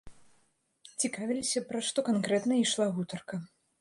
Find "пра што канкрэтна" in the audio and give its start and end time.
1.73-2.59